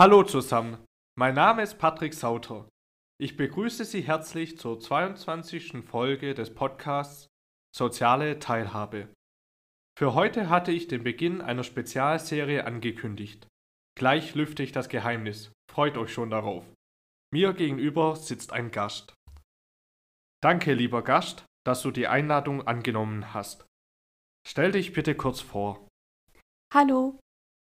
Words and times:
Hallo 0.00 0.22
zusammen, 0.22 0.82
mein 1.14 1.34
Name 1.34 1.60
ist 1.60 1.76
Patrick 1.76 2.14
Sauter. 2.14 2.66
Ich 3.20 3.36
begrüße 3.36 3.84
Sie 3.84 4.00
herzlich 4.00 4.56
zur 4.56 4.80
22. 4.80 5.84
Folge 5.84 6.32
des 6.32 6.54
Podcasts 6.54 7.26
Soziale 7.76 8.38
Teilhabe. 8.38 9.12
Für 9.98 10.14
heute 10.14 10.48
hatte 10.48 10.72
ich 10.72 10.88
den 10.88 11.04
Beginn 11.04 11.42
einer 11.42 11.64
Spezialserie 11.64 12.64
angekündigt. 12.64 13.46
Gleich 13.94 14.34
lüfte 14.34 14.62
ich 14.62 14.72
das 14.72 14.88
Geheimnis. 14.88 15.52
Freut 15.70 15.98
euch 15.98 16.14
schon 16.14 16.30
darauf. 16.30 16.64
Mir 17.30 17.52
gegenüber 17.52 18.16
sitzt 18.16 18.54
ein 18.54 18.70
Gast. 18.70 19.12
Danke, 20.42 20.72
lieber 20.72 21.04
Gast, 21.04 21.44
dass 21.66 21.82
du 21.82 21.90
die 21.90 22.06
Einladung 22.06 22.66
angenommen 22.66 23.34
hast. 23.34 23.66
Stell 24.48 24.72
dich 24.72 24.94
bitte 24.94 25.14
kurz 25.14 25.42
vor. 25.42 25.86
Hallo, 26.72 27.20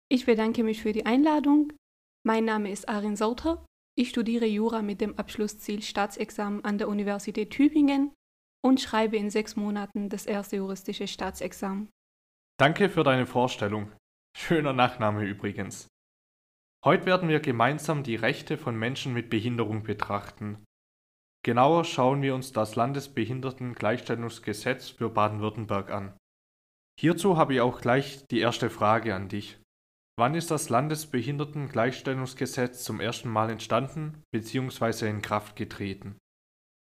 ich 0.08 0.26
bedanke 0.26 0.62
mich 0.62 0.82
für 0.82 0.92
die 0.92 1.04
Einladung. 1.04 1.72
Mein 2.28 2.44
Name 2.44 2.70
ist 2.70 2.88
Arin 2.90 3.16
Sauter. 3.16 3.64
Ich 3.98 4.10
studiere 4.10 4.44
Jura 4.44 4.82
mit 4.82 5.00
dem 5.00 5.18
Abschlussziel 5.18 5.80
Staatsexamen 5.80 6.62
an 6.62 6.76
der 6.76 6.88
Universität 6.88 7.48
Tübingen 7.48 8.12
und 8.62 8.82
schreibe 8.82 9.16
in 9.16 9.30
sechs 9.30 9.56
Monaten 9.56 10.10
das 10.10 10.26
erste 10.26 10.56
juristische 10.56 11.08
Staatsexamen. 11.08 11.88
Danke 12.60 12.90
für 12.90 13.02
deine 13.02 13.24
Vorstellung. 13.24 13.90
Schöner 14.36 14.74
Nachname 14.74 15.24
übrigens. 15.24 15.88
Heute 16.84 17.06
werden 17.06 17.30
wir 17.30 17.40
gemeinsam 17.40 18.02
die 18.02 18.16
Rechte 18.16 18.58
von 18.58 18.76
Menschen 18.76 19.14
mit 19.14 19.30
Behinderung 19.30 19.84
betrachten. 19.84 20.62
Genauer 21.42 21.84
schauen 21.84 22.20
wir 22.20 22.34
uns 22.34 22.52
das 22.52 22.76
Landesbehindertengleichstellungsgesetz 22.76 24.90
für 24.90 25.08
Baden-Württemberg 25.08 25.90
an. 25.90 26.14
Hierzu 27.00 27.38
habe 27.38 27.54
ich 27.54 27.62
auch 27.62 27.80
gleich 27.80 28.26
die 28.26 28.40
erste 28.40 28.68
Frage 28.68 29.14
an 29.14 29.30
dich. 29.30 29.58
Wann 30.18 30.34
ist 30.34 30.50
das 30.50 30.68
Landesbehindertengleichstellungsgesetz 30.68 32.82
zum 32.82 32.98
ersten 32.98 33.28
Mal 33.28 33.50
entstanden 33.50 34.24
bzw. 34.32 35.08
in 35.08 35.22
Kraft 35.22 35.54
getreten? 35.54 36.18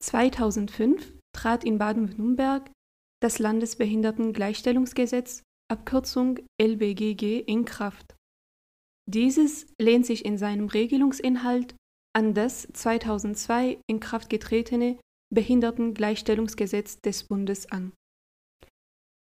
2005 0.02 1.14
trat 1.34 1.64
in 1.64 1.78
Baden-Württemberg 1.78 2.70
das 3.22 3.38
Landesbehindertengleichstellungsgesetz, 3.38 5.42
Abkürzung 5.72 6.40
LBGG, 6.60 7.40
in 7.40 7.64
Kraft. 7.64 8.14
Dieses 9.10 9.72
lehnt 9.80 10.04
sich 10.04 10.26
in 10.26 10.36
seinem 10.36 10.68
Regelungsinhalt 10.68 11.74
an 12.14 12.34
das 12.34 12.68
2002 12.74 13.80
in 13.86 14.00
Kraft 14.00 14.28
getretene 14.28 14.98
Behindertengleichstellungsgesetz 15.34 17.00
des 17.00 17.24
Bundes 17.24 17.72
an. 17.72 17.94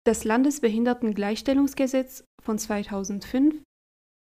Das 0.06 0.22
Landesbehindertengleichstellungsgesetz 0.22 2.22
von 2.40 2.58
2005 2.58 3.60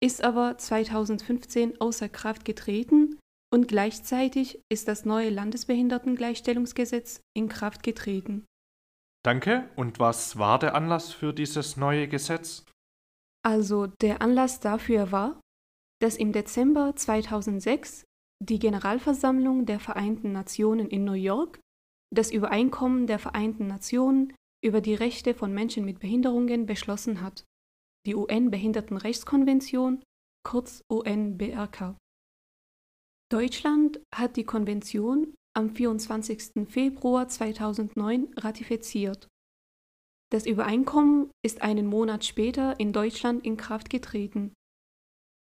ist 0.04 0.24
aber 0.24 0.58
2015 0.58 1.82
außer 1.82 2.10
Kraft 2.10 2.46
getreten 2.46 3.18
und 3.54 3.68
gleichzeitig 3.68 4.62
ist 4.70 4.88
das 4.88 5.06
neue 5.06 5.30
Landesbehindertengleichstellungsgesetz 5.30 7.22
in 7.36 7.50
Kraft 7.50 7.84
getreten. 7.84 8.46
Danke. 9.24 9.70
Und 9.76 10.00
was 10.00 10.38
war 10.38 10.60
der 10.60 10.76
Anlass 10.76 11.12
für 11.12 11.34
dieses 11.34 11.78
neue 11.78 12.08
Gesetz? 12.08 12.66
Also 13.44 13.88
der 13.88 14.22
Anlass 14.22 14.60
dafür 14.60 15.12
war, 15.12 15.42
dass 16.02 16.16
im 16.18 16.32
Dezember 16.32 16.96
2006 16.96 18.06
die 18.44 18.60
Generalversammlung 18.60 19.66
der 19.66 19.80
Vereinten 19.80 20.32
Nationen 20.32 20.90
in 20.90 21.06
New 21.06 21.14
York 21.14 21.60
das 22.14 22.32
Übereinkommen 22.32 23.08
der 23.08 23.20
Vereinten 23.20 23.68
Nationen 23.68 24.34
über 24.64 24.82
die 24.82 24.96
Rechte 24.96 25.34
von 25.34 25.54
Menschen 25.54 25.86
mit 25.86 26.00
Behinderungen 26.00 26.66
beschlossen 26.66 27.22
hat, 27.22 27.44
die 28.08 28.16
UN-Behindertenrechtskonvention, 28.16 30.02
kurz 30.44 30.82
UNBRK. 30.90 31.98
Deutschland 33.30 34.00
hat 34.16 34.38
die 34.38 34.46
Konvention 34.46 35.36
am 35.54 35.76
24. 35.76 36.70
Februar 36.70 37.28
2009 37.28 38.34
ratifiziert. 38.38 39.28
Das 40.32 40.46
Übereinkommen 40.46 41.30
ist 41.46 41.62
einen 41.62 41.88
Monat 41.88 42.24
später 42.24 42.80
in 42.80 42.94
Deutschland 42.94 43.46
in 43.46 43.58
Kraft 43.58 43.90
getreten. 43.90 44.54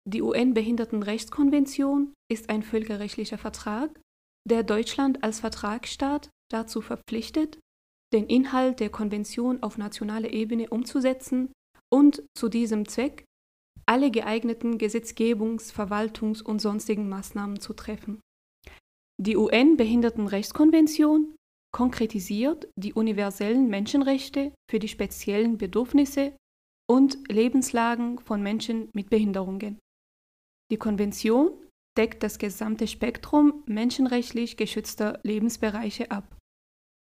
Die 0.08 0.22
UN-Behindertenrechtskonvention 0.22 2.14
ist 2.30 2.48
ein 2.48 2.62
völkerrechtlicher 2.62 3.38
Vertrag, 3.38 4.00
der 4.48 4.62
Deutschland 4.62 5.22
als 5.22 5.40
Vertragsstaat 5.40 6.30
dazu 6.50 6.80
verpflichtet, 6.80 7.58
den 8.14 8.26
Inhalt 8.26 8.80
der 8.80 8.90
Konvention 8.90 9.62
auf 9.62 9.76
nationaler 9.76 10.30
Ebene 10.30 10.70
umzusetzen 10.70 11.52
und 11.94 12.24
zu 12.36 12.48
diesem 12.48 12.88
Zweck 12.88 13.24
alle 13.86 14.10
geeigneten 14.10 14.78
Gesetzgebungs-, 14.78 15.72
Verwaltungs- 15.72 16.42
und 16.42 16.58
sonstigen 16.58 17.08
Maßnahmen 17.08 17.60
zu 17.60 17.72
treffen. 17.72 18.20
Die 19.22 19.36
UN-Behindertenrechtskonvention 19.36 21.36
konkretisiert 21.72 22.68
die 22.76 22.94
universellen 22.94 23.68
Menschenrechte 23.68 24.52
für 24.68 24.80
die 24.80 24.88
speziellen 24.88 25.56
Bedürfnisse 25.56 26.36
und 26.90 27.16
Lebenslagen 27.30 28.18
von 28.18 28.42
Menschen 28.42 28.88
mit 28.92 29.08
Behinderungen. 29.08 29.78
Die 30.72 30.78
Konvention 30.78 31.52
deckt 31.96 32.24
das 32.24 32.38
gesamte 32.38 32.88
Spektrum 32.88 33.62
menschenrechtlich 33.66 34.56
geschützter 34.56 35.20
Lebensbereiche 35.22 36.10
ab. 36.10 36.36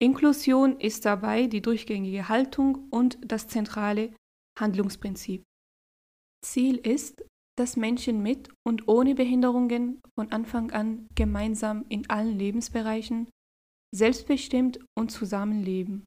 Inklusion 0.03 0.79
ist 0.79 1.07
dabei 1.07 1.47
die 1.47 1.63
durchgängige 1.63 2.29
Haltung 2.29 2.89
und 2.91 3.17
das 3.23 3.49
zentrale 3.49 4.13
Handlungsprinzip. 4.59 5.44
Ziel 6.44 6.77
ist, 6.77 7.25
dass 7.59 7.77
Menschen 7.77 8.22
mit 8.22 8.50
und 8.67 8.89
ohne 8.89 9.15
Behinderungen 9.15 10.00
von 10.15 10.33
Anfang 10.33 10.71
an 10.72 11.06
gemeinsam 11.15 11.87
in 11.89 12.11
allen 12.11 12.39
Lebensbereichen 12.39 13.31
selbstbestimmt 13.95 14.81
und 14.99 15.11
zusammenleben. 15.11 16.05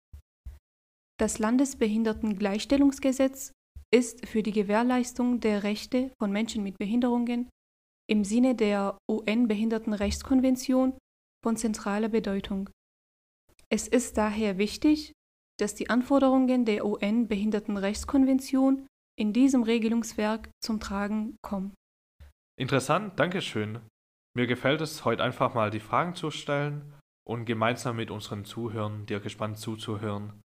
Das 1.20 1.40
Landesbehindertengleichstellungsgesetz 1.40 3.52
ist 3.92 4.28
für 4.28 4.44
die 4.44 4.52
Gewährleistung 4.52 5.40
der 5.40 5.64
Rechte 5.64 6.12
von 6.20 6.32
Menschen 6.32 6.62
mit 6.64 6.78
Behinderungen 6.78 7.50
im 8.08 8.24
Sinne 8.24 8.54
der 8.56 9.00
UN-Behindertenrechtskonvention 9.10 10.96
von 11.44 11.58
zentraler 11.58 12.10
Bedeutung. 12.10 12.70
Es 13.70 13.88
ist 13.88 14.18
daher 14.18 14.58
wichtig, 14.58 15.14
dass 15.60 15.76
die 15.76 15.90
Anforderungen 15.90 16.66
der 16.66 16.86
UN-Behindertenrechtskonvention 16.86 18.88
in 19.18 19.34
diesem 19.34 19.64
Regelungswerk 19.64 20.50
zum 20.62 20.80
Tragen 20.80 21.36
kommen. 21.42 21.74
Interessant, 22.58 23.20
Dankeschön. 23.20 23.82
Mir 24.36 24.46
gefällt 24.48 24.82
es, 24.82 25.06
heute 25.06 25.24
einfach 25.24 25.54
mal 25.54 25.70
die 25.72 25.80
Fragen 25.80 26.16
zu 26.16 26.32
stellen 26.32 26.94
und 27.28 27.46
gemeinsam 27.46 27.98
mit 27.98 28.10
unseren 28.12 28.46
Zuhörern 28.46 29.06
dir 29.06 29.20
gespannt 29.20 29.60
zuzuhören. 29.60 30.42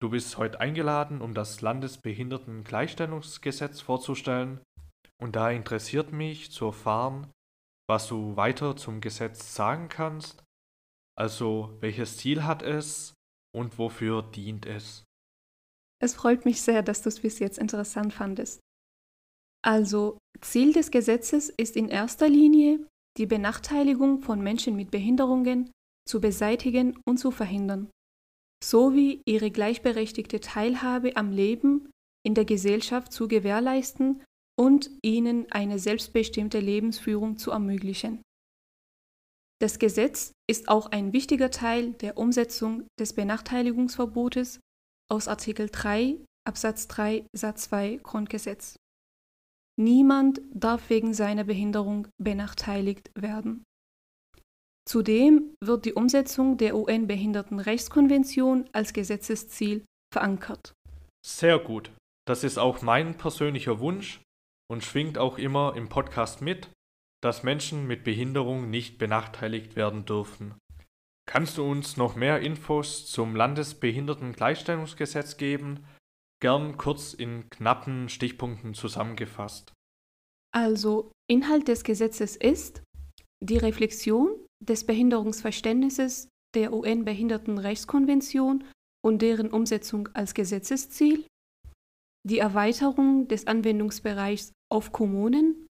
Du 0.00 0.10
bist 0.10 0.36
heute 0.36 0.58
eingeladen, 0.60 1.22
um 1.22 1.34
das 1.34 1.60
Landesbehindertengleichstellungsgesetz 1.60 3.80
vorzustellen. 3.80 4.60
Und 5.22 5.36
da 5.36 5.50
interessiert 5.50 6.10
mich 6.12 6.50
zu 6.50 6.64
erfahren, 6.66 7.30
was 7.88 8.08
du 8.08 8.34
weiter 8.36 8.76
zum 8.76 9.00
Gesetz 9.00 9.54
sagen 9.54 9.88
kannst. 9.88 10.42
Also, 11.16 11.78
welches 11.80 12.16
Ziel 12.18 12.44
hat 12.44 12.62
es 12.62 13.13
und 13.54 13.78
wofür 13.78 14.22
dient 14.22 14.66
es? 14.66 15.04
Es 16.02 16.14
freut 16.14 16.44
mich 16.44 16.60
sehr, 16.60 16.82
dass 16.82 17.02
du 17.02 17.08
es 17.08 17.20
bis 17.20 17.38
jetzt 17.38 17.58
interessant 17.58 18.12
fandest. 18.12 18.60
Also, 19.64 20.18
Ziel 20.40 20.72
des 20.72 20.90
Gesetzes 20.90 21.48
ist 21.48 21.76
in 21.76 21.88
erster 21.88 22.28
Linie, 22.28 22.86
die 23.16 23.26
Benachteiligung 23.26 24.20
von 24.20 24.42
Menschen 24.42 24.76
mit 24.76 24.90
Behinderungen 24.90 25.70
zu 26.06 26.20
beseitigen 26.20 26.98
und 27.06 27.16
zu 27.16 27.30
verhindern, 27.30 27.88
sowie 28.62 29.22
ihre 29.24 29.50
gleichberechtigte 29.50 30.40
Teilhabe 30.40 31.16
am 31.16 31.30
Leben 31.30 31.90
in 32.26 32.34
der 32.34 32.44
Gesellschaft 32.44 33.12
zu 33.12 33.28
gewährleisten 33.28 34.22
und 34.58 34.90
ihnen 35.02 35.50
eine 35.50 35.78
selbstbestimmte 35.78 36.60
Lebensführung 36.60 37.38
zu 37.38 37.50
ermöglichen. 37.50 38.20
Das 39.60 39.78
Gesetz 39.78 40.32
ist 40.50 40.68
auch 40.68 40.86
ein 40.90 41.12
wichtiger 41.12 41.50
Teil 41.50 41.92
der 41.92 42.18
Umsetzung 42.18 42.86
des 42.98 43.14
Benachteiligungsverbotes 43.14 44.60
aus 45.10 45.28
Artikel 45.28 45.68
3 45.70 46.18
Absatz 46.46 46.88
3 46.88 47.26
Satz 47.34 47.64
2 47.70 48.00
Grundgesetz. 48.02 48.76
Niemand 49.76 50.40
darf 50.52 50.90
wegen 50.90 51.14
seiner 51.14 51.44
Behinderung 51.44 52.08
benachteiligt 52.22 53.10
werden. 53.18 53.64
Zudem 54.86 55.54
wird 55.64 55.86
die 55.86 55.94
Umsetzung 55.94 56.58
der 56.58 56.76
UN-Behindertenrechtskonvention 56.76 58.68
als 58.72 58.92
Gesetzesziel 58.92 59.84
verankert. 60.12 60.74
Sehr 61.26 61.58
gut. 61.58 61.90
Das 62.26 62.44
ist 62.44 62.58
auch 62.58 62.82
mein 62.82 63.16
persönlicher 63.16 63.80
Wunsch 63.80 64.20
und 64.70 64.84
schwingt 64.84 65.16
auch 65.16 65.38
immer 65.38 65.74
im 65.76 65.88
Podcast 65.88 66.42
mit, 66.42 66.68
dass 67.24 67.42
Menschen 67.42 67.86
mit 67.86 68.04
Behinderung 68.04 68.68
nicht 68.68 68.98
benachteiligt 68.98 69.76
werden 69.76 70.04
dürfen. 70.04 70.56
Kannst 71.26 71.56
du 71.56 71.64
uns 71.64 71.96
noch 71.96 72.16
mehr 72.16 72.40
Infos 72.40 73.06
zum 73.06 73.34
Landesbehindertengleichstellungsgesetz 73.34 75.38
geben? 75.38 75.86
Gern 76.42 76.76
kurz 76.76 77.14
in 77.14 77.48
knappen 77.48 78.10
Stichpunkten 78.10 78.74
zusammengefasst. 78.74 79.72
Also, 80.54 81.12
Inhalt 81.26 81.68
des 81.68 81.82
Gesetzes 81.82 82.36
ist 82.36 82.82
die 83.42 83.56
Reflexion 83.56 84.28
des 84.62 84.84
Behinderungsverständnisses 84.84 86.28
der 86.54 86.74
UN-Behindertenrechtskonvention 86.74 88.64
und 89.02 89.22
deren 89.22 89.50
Umsetzung 89.50 90.10
als 90.12 90.34
Gesetzesziel, 90.34 91.26
die 92.26 92.38
Erweiterung 92.38 93.28
des 93.28 93.46
Anwendungsbereichs 93.46 94.52
auf 94.70 94.92
Kommunen, 94.92 95.63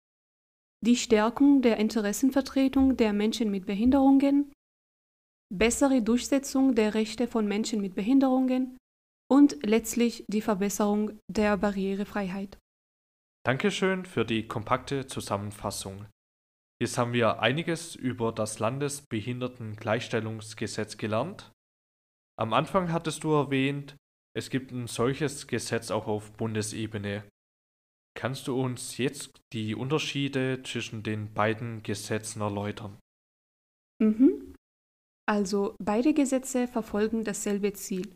die 0.84 0.98
Stärkung 0.98 1.62
der 1.62 1.78
Interessenvertretung 1.78 2.98
der 2.98 3.14
Menschen 3.14 3.50
mit 3.50 3.66
Behinderungen, 3.66 4.52
bessere 5.50 6.02
Durchsetzung 6.02 6.76
der 6.76 6.94
Rechte 6.94 7.28
von 7.28 7.48
Menschen 7.48 7.80
mit 7.80 7.96
Behinderungen 7.96 8.78
und 9.32 9.66
letztlich 9.66 10.26
die 10.28 10.42
Verbesserung 10.42 11.18
der 11.32 11.56
Barrierefreiheit. 11.56 12.58
Dankeschön 13.46 14.06
für 14.06 14.26
die 14.26 14.46
kompakte 14.48 15.08
Zusammenfassung. 15.08 16.06
Jetzt 16.82 16.98
haben 16.98 17.14
wir 17.14 17.40
einiges 17.40 17.96
über 17.96 18.34
das 18.34 18.60
Landesbehindertengleichstellungsgesetz 18.60 20.98
gelernt. 20.98 21.54
Am 22.38 22.52
Anfang 22.52 22.92
hattest 22.92 23.24
du 23.24 23.32
erwähnt, 23.32 23.96
es 24.36 24.50
gibt 24.50 24.72
ein 24.72 24.88
solches 24.88 25.48
Gesetz 25.48 25.92
auch 25.92 26.08
auf 26.08 26.34
Bundesebene. 26.34 27.24
Kannst 28.16 28.48
du 28.48 28.60
uns 28.60 28.98
jetzt 28.98 29.42
die 29.54 29.76
Unterschiede 29.76 30.62
zwischen 30.64 31.04
den 31.04 31.34
beiden 31.34 31.84
Gesetzen 31.84 32.42
erläutern? 32.42 32.98
Mhm. 34.02 34.56
Also 35.28 35.76
beide 35.82 36.14
Gesetze 36.14 36.68
verfolgen 36.68 37.24
dasselbe 37.24 37.74
Ziel, 37.74 38.14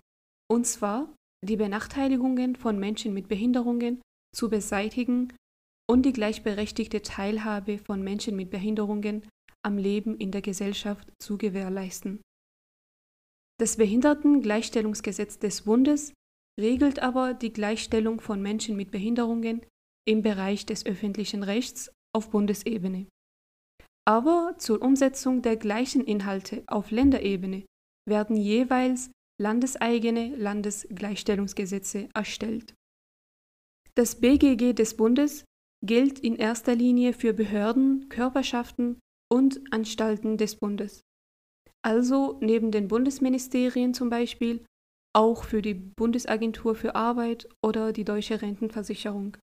und 0.52 0.66
zwar 0.66 1.14
die 1.46 1.56
Benachteiligungen 1.56 2.56
von 2.56 2.80
Menschen 2.80 3.14
mit 3.14 3.28
Behinderungen 3.28 4.02
zu 4.36 4.50
beseitigen 4.50 5.34
und 5.90 6.06
die 6.06 6.14
gleichberechtigte 6.14 7.02
Teilhabe 7.02 7.78
von 7.78 8.04
Menschen 8.04 8.36
mit 8.36 8.50
Behinderungen 8.50 9.28
am 9.66 9.78
Leben 9.78 10.18
in 10.18 10.32
der 10.32 10.42
Gesellschaft 10.42 11.10
zu 11.22 11.38
gewährleisten. 11.38 12.22
Das 13.60 13.78
Behindertengleichstellungsgesetz 13.78 15.40
des 15.40 15.64
Bundes 15.64 16.14
regelt 16.60 17.00
aber 17.00 17.34
die 17.34 17.54
Gleichstellung 17.54 18.20
von 18.20 18.42
Menschen 18.42 18.76
mit 18.76 18.92
Behinderungen 18.92 19.66
im 20.08 20.22
Bereich 20.22 20.66
des 20.66 20.86
öffentlichen 20.86 21.44
Rechts 21.44 21.92
auf 22.16 22.32
Bundesebene. 22.32 23.08
Aber 24.08 24.56
zur 24.58 24.82
Umsetzung 24.82 25.42
der 25.42 25.58
gleichen 25.58 26.04
Inhalte 26.04 26.64
auf 26.68 26.92
Länderebene 26.92 27.66
werden 28.08 28.38
jeweils 28.38 29.12
landeseigene 29.40 30.36
Landesgleichstellungsgesetze 30.36 32.10
erstellt. 32.14 32.74
Das 33.96 34.20
BGG 34.20 34.74
des 34.74 34.96
Bundes 34.96 35.44
gilt 35.86 36.20
in 36.20 36.36
erster 36.36 36.74
Linie 36.74 37.14
für 37.14 37.34
Behörden, 37.34 38.08
Körperschaften 38.10 39.00
und 39.32 39.62
Anstalten 39.74 40.38
des 40.38 40.56
Bundes. 40.56 41.02
Also 41.84 42.38
neben 42.42 42.72
den 42.72 42.88
Bundesministerien 42.88 43.94
zum 43.94 44.10
Beispiel 44.10 44.66
auch 45.14 45.44
für 45.44 45.62
die 45.62 45.74
Bundesagentur 45.74 46.76
für 46.76 46.96
Arbeit 46.96 47.50
oder 47.64 47.92
die 47.92 48.06
Deutsche 48.06 48.42
Rentenversicherung. 48.42 49.38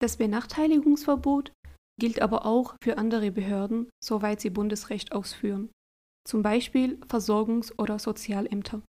Das 0.00 0.16
Benachteiligungsverbot 0.16 1.52
gilt 2.00 2.22
aber 2.22 2.46
auch 2.46 2.74
für 2.82 2.96
andere 2.96 3.30
Behörden, 3.30 3.90
soweit 4.02 4.40
sie 4.40 4.50
Bundesrecht 4.50 5.12
ausführen, 5.12 5.70
zum 6.26 6.42
Beispiel 6.42 6.98
Versorgungs- 7.06 7.72
oder 7.78 7.98
Sozialämter. 7.98 8.82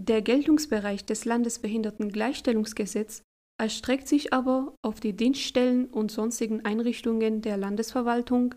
Der 0.00 0.22
Geltungsbereich 0.22 1.04
des 1.04 1.24
Landesbehindertengleichstellungsgesetzes 1.24 3.22
erstreckt 3.60 4.08
sich 4.08 4.32
aber 4.32 4.74
auf 4.84 5.00
die 5.00 5.14
Dienststellen 5.14 5.86
und 5.86 6.10
sonstigen 6.10 6.64
Einrichtungen 6.64 7.42
der 7.42 7.56
Landesverwaltung, 7.56 8.54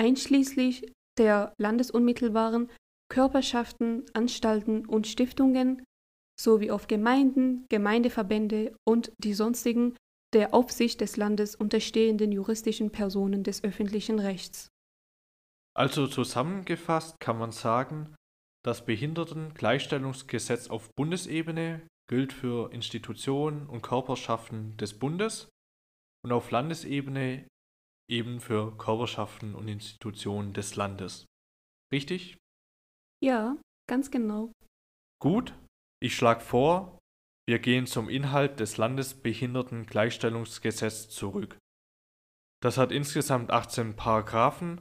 einschließlich 0.00 0.92
der 1.18 1.52
landesunmittelbaren 1.58 2.70
Körperschaften, 3.08 4.04
Anstalten 4.12 4.86
und 4.86 5.06
Stiftungen 5.06 5.82
sowie 6.40 6.70
auf 6.70 6.86
Gemeinden, 6.86 7.66
Gemeindeverbände 7.68 8.76
und 8.86 9.12
die 9.18 9.34
sonstigen 9.34 9.96
der 10.36 10.52
Aufsicht 10.52 11.00
des 11.00 11.16
Landes 11.16 11.54
unterstehenden 11.54 12.30
juristischen 12.30 12.92
Personen 12.92 13.42
des 13.42 13.64
öffentlichen 13.64 14.18
Rechts. 14.18 14.68
Also 15.74 16.06
zusammengefasst 16.06 17.18
kann 17.20 17.38
man 17.38 17.52
sagen, 17.52 18.14
das 18.62 18.84
Behindertengleichstellungsgesetz 18.84 20.68
auf 20.68 20.90
Bundesebene 20.94 21.86
gilt 22.10 22.34
für 22.34 22.70
Institutionen 22.70 23.66
und 23.66 23.80
Körperschaften 23.80 24.76
des 24.76 24.98
Bundes 24.98 25.48
und 26.22 26.32
auf 26.32 26.50
Landesebene 26.50 27.48
eben 28.10 28.40
für 28.40 28.76
Körperschaften 28.76 29.54
und 29.54 29.68
Institutionen 29.68 30.52
des 30.52 30.76
Landes. 30.76 31.24
Richtig? 31.90 32.36
Ja, 33.24 33.56
ganz 33.88 34.10
genau. 34.10 34.52
Gut, 35.18 35.54
ich 36.02 36.14
schlage 36.14 36.40
vor, 36.42 36.95
wir 37.48 37.58
gehen 37.58 37.86
zum 37.86 38.08
Inhalt 38.08 38.60
des 38.60 38.76
Landesbehindertengleichstellungsgesetzes 38.76 41.08
zurück. 41.10 41.58
Das 42.62 42.78
hat 42.78 42.92
insgesamt 42.92 43.50
18 43.50 43.96
Paragraphen, 43.96 44.80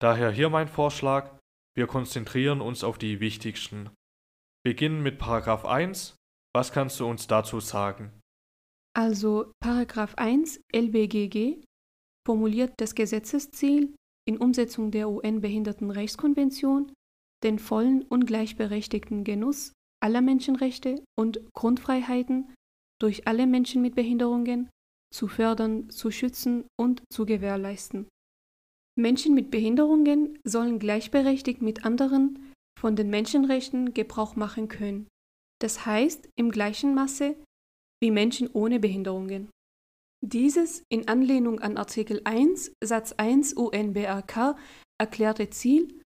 daher 0.00 0.30
hier 0.30 0.48
mein 0.50 0.68
Vorschlag, 0.68 1.38
wir 1.76 1.86
konzentrieren 1.86 2.60
uns 2.60 2.84
auf 2.84 2.98
die 2.98 3.20
wichtigsten. 3.20 3.90
Beginnen 4.64 5.02
mit 5.02 5.18
Paragraph 5.18 5.64
1 5.64 6.18
was 6.54 6.72
kannst 6.72 6.98
du 6.98 7.06
uns 7.06 7.26
dazu 7.26 7.60
sagen? 7.60 8.10
Also 8.96 9.52
Paragraph 9.60 10.14
1 10.16 10.60
LBGG 10.74 11.62
formuliert 12.26 12.72
das 12.78 12.94
Gesetzesziel 12.94 13.94
in 14.26 14.38
Umsetzung 14.38 14.90
der 14.90 15.08
UN-Behindertenrechtskonvention, 15.08 16.92
den 17.44 17.58
vollen 17.58 18.02
und 18.02 18.26
gleichberechtigten 18.26 19.24
Genuss 19.24 19.72
aller 20.00 20.20
Menschenrechte 20.20 21.02
und 21.18 21.40
Grundfreiheiten 21.54 22.54
durch 23.00 23.26
alle 23.26 23.46
Menschen 23.46 23.82
mit 23.82 23.94
Behinderungen 23.94 24.68
zu 25.14 25.28
fördern, 25.28 25.90
zu 25.90 26.10
schützen 26.10 26.66
und 26.78 27.02
zu 27.12 27.26
gewährleisten. 27.26 28.08
Menschen 28.96 29.34
mit 29.34 29.50
Behinderungen 29.50 30.38
sollen 30.44 30.78
gleichberechtigt 30.78 31.62
mit 31.62 31.84
anderen 31.84 32.52
von 32.78 32.96
den 32.96 33.10
Menschenrechten 33.10 33.94
Gebrauch 33.94 34.36
machen 34.36 34.68
können 34.68 35.06
das 35.60 35.86
heißt 35.86 36.28
im 36.36 36.50
gleichen 36.50 36.94
Maße 36.94 37.36
wie 38.00 38.10
Menschen 38.10 38.48
ohne 38.52 38.78
Behinderungen. 38.78 39.50
Dieses 40.24 40.82
in 40.88 41.08
Anlehnung 41.08 41.60
an 41.60 41.76
Artikel 41.76 42.20
1 42.24 42.72
Satz 42.82 43.12
1 43.12 43.54
UNBRK 43.54 44.56
erklärte 45.00 45.50
Ziel 45.50 46.02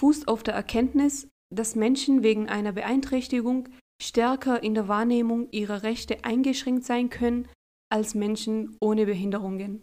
fußt 0.00 0.28
auf 0.28 0.42
der 0.42 0.54
Erkenntnis, 0.54 1.28
dass 1.54 1.76
Menschen 1.76 2.22
wegen 2.22 2.48
einer 2.48 2.72
Beeinträchtigung 2.72 3.68
stärker 4.02 4.62
in 4.62 4.74
der 4.74 4.88
Wahrnehmung 4.88 5.48
ihrer 5.50 5.82
Rechte 5.82 6.24
eingeschränkt 6.24 6.84
sein 6.84 7.10
können 7.10 7.48
als 7.90 8.14
Menschen 8.14 8.76
ohne 8.80 9.06
Behinderungen. 9.06 9.82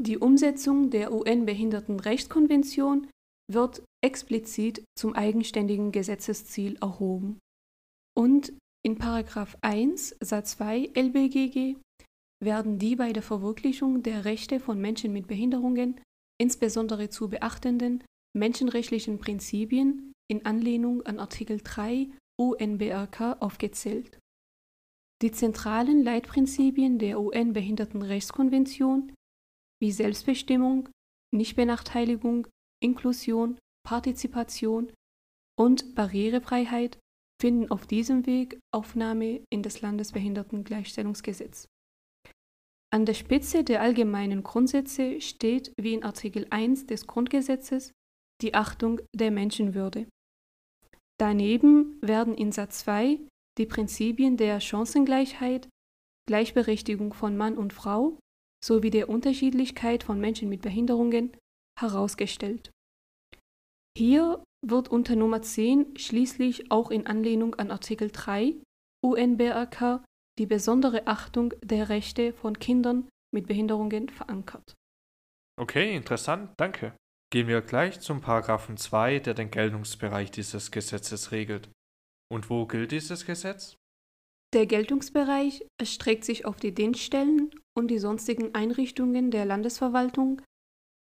Die 0.00 0.18
Umsetzung 0.18 0.90
der 0.90 1.12
UN-Behindertenrechtskonvention 1.12 3.08
wird 3.50 3.82
explizit 4.04 4.84
zum 4.98 5.14
eigenständigen 5.14 5.92
Gesetzesziel 5.92 6.76
erhoben. 6.80 7.38
Und 8.16 8.52
in 8.84 8.98
Paragraph 8.98 9.56
1 9.62 10.16
Satz 10.20 10.56
2 10.56 10.90
LBGG 10.94 11.76
werden 12.42 12.78
die 12.78 12.96
bei 12.96 13.12
der 13.12 13.22
Verwirklichung 13.22 14.02
der 14.02 14.24
Rechte 14.24 14.60
von 14.60 14.80
Menschen 14.80 15.12
mit 15.12 15.26
Behinderungen 15.26 16.00
insbesondere 16.40 17.08
zu 17.08 17.28
beachtenden 17.28 18.04
menschenrechtlichen 18.36 19.18
Prinzipien 19.18 20.12
in 20.30 20.44
Anlehnung 20.46 21.02
an 21.02 21.18
Artikel 21.18 21.60
3 21.62 22.08
UNBRK 22.40 23.36
aufgezählt. 23.40 24.18
Die 25.22 25.32
zentralen 25.32 26.02
Leitprinzipien 26.02 26.98
der 26.98 27.20
UN-Behindertenrechtskonvention 27.20 29.12
wie 29.80 29.92
Selbstbestimmung, 29.92 30.88
Nichtbenachteiligung, 31.34 32.46
Inklusion, 32.82 33.58
Partizipation 33.86 34.92
und 35.58 35.94
Barrierefreiheit 35.94 36.98
finden 37.40 37.70
auf 37.70 37.86
diesem 37.86 38.26
Weg 38.26 38.58
Aufnahme 38.72 39.44
in 39.50 39.62
das 39.62 39.80
Landesbehindertengleichstellungsgesetz. 39.80 41.66
An 42.92 43.06
der 43.06 43.14
Spitze 43.14 43.64
der 43.64 43.82
allgemeinen 43.82 44.42
Grundsätze 44.42 45.20
steht, 45.20 45.72
wie 45.78 45.94
in 45.94 46.04
Artikel 46.04 46.46
1 46.50 46.86
des 46.86 47.06
Grundgesetzes, 47.06 47.92
die 48.40 48.54
Achtung 48.54 49.00
der 49.14 49.30
Menschenwürde. 49.30 50.06
Daneben 51.20 51.98
werden 52.02 52.34
in 52.34 52.52
Satz 52.52 52.80
2 52.80 53.20
die 53.58 53.66
Prinzipien 53.66 54.36
der 54.36 54.60
Chancengleichheit, 54.60 55.68
Gleichberechtigung 56.26 57.14
von 57.14 57.36
Mann 57.36 57.56
und 57.56 57.72
Frau 57.72 58.18
sowie 58.64 58.90
der 58.90 59.08
Unterschiedlichkeit 59.08 60.02
von 60.02 60.18
Menschen 60.18 60.48
mit 60.48 60.62
Behinderungen 60.62 61.36
herausgestellt. 61.78 62.70
Hier 63.96 64.42
wird 64.66 64.88
unter 64.88 65.14
Nummer 65.14 65.42
10 65.42 65.98
schließlich 65.98 66.70
auch 66.70 66.90
in 66.90 67.06
Anlehnung 67.06 67.54
an 67.56 67.70
Artikel 67.70 68.10
3 68.10 68.54
UNBRK 69.04 70.02
die 70.38 70.46
besondere 70.46 71.06
Achtung 71.06 71.52
der 71.62 71.90
Rechte 71.90 72.32
von 72.32 72.58
Kindern 72.58 73.08
mit 73.32 73.46
Behinderungen 73.46 74.08
verankert 74.08 74.74
Okay, 75.56 75.94
interessant, 75.94 76.50
danke. 76.56 76.96
Gehen 77.34 77.48
wir 77.48 77.62
gleich 77.62 77.98
zum 77.98 78.20
Paragraphen 78.20 78.76
2, 78.76 79.18
der 79.18 79.34
den 79.34 79.50
Geltungsbereich 79.50 80.30
dieses 80.30 80.70
Gesetzes 80.70 81.32
regelt. 81.32 81.68
Und 82.32 82.48
wo 82.48 82.64
gilt 82.64 82.92
dieses 82.92 83.26
Gesetz? 83.26 83.76
Der 84.54 84.66
Geltungsbereich 84.66 85.66
erstreckt 85.76 86.24
sich 86.24 86.44
auf 86.44 86.60
die 86.60 86.72
Dienststellen 86.72 87.50
und 87.76 87.88
die 87.88 87.98
sonstigen 87.98 88.54
Einrichtungen 88.54 89.32
der 89.32 89.46
Landesverwaltung, 89.46 90.42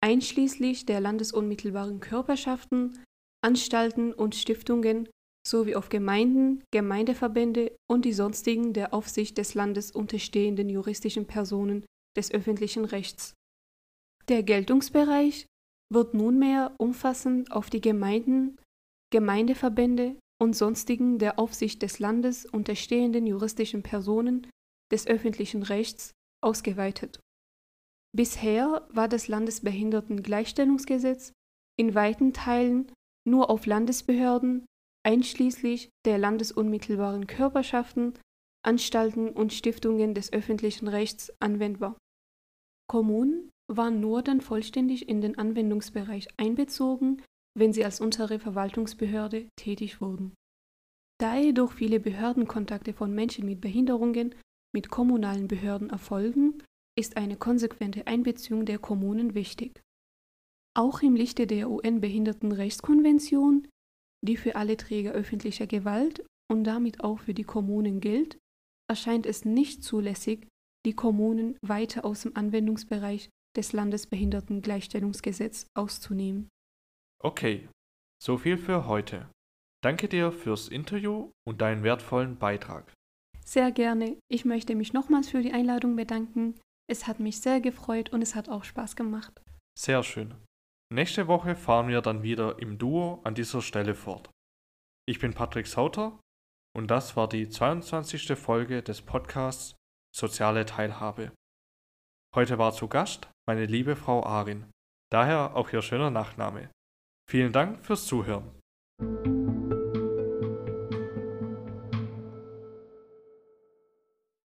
einschließlich 0.04 0.86
der 0.86 1.00
landesunmittelbaren 1.00 1.98
Körperschaften, 1.98 3.02
Anstalten 3.44 4.12
und 4.12 4.36
Stiftungen 4.36 5.08
sowie 5.44 5.74
auf 5.74 5.88
Gemeinden, 5.88 6.62
Gemeindeverbände 6.72 7.74
und 7.90 8.04
die 8.04 8.12
sonstigen 8.12 8.72
der 8.72 8.94
Aufsicht 8.94 9.36
des 9.36 9.54
Landes 9.54 9.90
unterstehenden 9.90 10.68
juristischen 10.68 11.26
Personen 11.26 11.84
des 12.16 12.30
öffentlichen 12.30 12.84
Rechts. 12.84 13.34
Der 14.28 14.44
Geltungsbereich 14.44 15.48
wird 15.92 16.14
nunmehr 16.14 16.74
umfassend 16.78 17.52
auf 17.52 17.68
die 17.70 17.80
Gemeinden, 17.80 18.58
Gemeindeverbände 19.10 20.16
und 20.40 20.56
sonstigen 20.56 21.18
der 21.18 21.38
Aufsicht 21.38 21.82
des 21.82 21.98
Landes 21.98 22.46
unterstehenden 22.46 23.26
juristischen 23.26 23.82
Personen 23.82 24.46
des 24.92 25.06
öffentlichen 25.06 25.62
Rechts 25.62 26.12
ausgeweitet. 26.42 27.20
Bisher 28.14 28.86
war 28.90 29.08
das 29.08 29.28
Landesbehindertengleichstellungsgesetz 29.28 31.32
in 31.76 31.94
weiten 31.94 32.32
Teilen 32.32 32.92
nur 33.26 33.50
auf 33.50 33.66
Landesbehörden, 33.66 34.64
einschließlich 35.04 35.90
der 36.04 36.18
landesunmittelbaren 36.18 37.26
Körperschaften, 37.26 38.14
Anstalten 38.64 39.30
und 39.30 39.52
Stiftungen 39.52 40.14
des 40.14 40.32
öffentlichen 40.32 40.86
Rechts 40.88 41.32
anwendbar. 41.40 41.98
Kommunen 42.88 43.50
waren 43.76 44.00
nur 44.00 44.22
dann 44.22 44.40
vollständig 44.40 45.08
in 45.08 45.20
den 45.20 45.38
Anwendungsbereich 45.38 46.28
einbezogen, 46.36 47.22
wenn 47.56 47.72
sie 47.72 47.84
als 47.84 48.00
untere 48.00 48.38
Verwaltungsbehörde 48.38 49.48
tätig 49.56 50.00
wurden. 50.00 50.34
Da 51.20 51.36
jedoch 51.36 51.72
viele 51.72 52.00
Behördenkontakte 52.00 52.92
von 52.92 53.14
Menschen 53.14 53.46
mit 53.46 53.60
Behinderungen 53.60 54.34
mit 54.74 54.90
kommunalen 54.90 55.46
Behörden 55.46 55.90
erfolgen, 55.90 56.62
ist 56.98 57.16
eine 57.16 57.36
konsequente 57.36 58.06
Einbeziehung 58.06 58.66
der 58.66 58.78
Kommunen 58.78 59.34
wichtig. 59.34 59.80
Auch 60.76 61.02
im 61.02 61.14
Lichte 61.14 61.46
der 61.46 61.70
UN-Behindertenrechtskonvention, 61.70 63.68
die 64.24 64.36
für 64.36 64.56
alle 64.56 64.76
Träger 64.76 65.12
öffentlicher 65.12 65.68
Gewalt 65.68 66.24
und 66.50 66.64
damit 66.64 67.04
auch 67.04 67.20
für 67.20 67.34
die 67.34 67.44
Kommunen 67.44 68.00
gilt, 68.00 68.36
erscheint 68.90 69.26
es 69.26 69.44
nicht 69.44 69.84
zulässig, 69.84 70.48
die 70.84 70.94
Kommunen 70.94 71.56
weiter 71.62 72.04
aus 72.04 72.22
dem 72.22 72.36
Anwendungsbereich 72.36 73.30
des 73.56 73.72
Landesbehindertengleichstellungsgesetz 73.72 75.66
auszunehmen. 75.74 76.48
Okay, 77.22 77.68
so 78.22 78.38
viel 78.38 78.58
für 78.58 78.86
heute. 78.86 79.30
Danke 79.82 80.08
dir 80.08 80.32
fürs 80.32 80.68
Interview 80.68 81.30
und 81.46 81.60
deinen 81.60 81.82
wertvollen 81.82 82.38
Beitrag. 82.38 82.92
Sehr 83.44 83.70
gerne. 83.70 84.16
Ich 84.28 84.44
möchte 84.44 84.74
mich 84.74 84.92
nochmals 84.92 85.28
für 85.28 85.42
die 85.42 85.52
Einladung 85.52 85.96
bedanken. 85.96 86.58
Es 86.88 87.06
hat 87.06 87.20
mich 87.20 87.40
sehr 87.40 87.60
gefreut 87.60 88.10
und 88.10 88.22
es 88.22 88.34
hat 88.34 88.48
auch 88.48 88.64
Spaß 88.64 88.96
gemacht. 88.96 89.42
Sehr 89.78 90.02
schön. 90.02 90.34
Nächste 90.92 91.28
Woche 91.28 91.54
fahren 91.56 91.88
wir 91.88 92.00
dann 92.00 92.22
wieder 92.22 92.58
im 92.60 92.78
Duo 92.78 93.20
an 93.24 93.34
dieser 93.34 93.62
Stelle 93.62 93.94
fort. 93.94 94.30
Ich 95.06 95.18
bin 95.18 95.34
Patrick 95.34 95.66
Sauter 95.66 96.18
und 96.74 96.90
das 96.90 97.16
war 97.16 97.28
die 97.28 97.48
22. 97.48 98.38
Folge 98.38 98.82
des 98.82 99.02
Podcasts 99.02 99.76
Soziale 100.14 100.64
Teilhabe. 100.64 101.32
Heute 102.34 102.56
war 102.58 102.72
zu 102.72 102.88
Gast 102.88 103.28
meine 103.46 103.66
liebe 103.66 103.96
Frau 103.96 104.24
Arin. 104.24 104.64
Daher 105.10 105.56
auch 105.56 105.72
Ihr 105.72 105.82
schöner 105.82 106.10
Nachname. 106.10 106.70
Vielen 107.30 107.52
Dank 107.52 107.84
fürs 107.84 108.06
Zuhören. 108.06 108.50